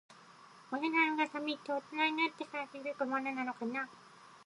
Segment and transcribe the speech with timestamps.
[0.71, 3.87] 親のありがたみって、大人になってから気づくものなのかな。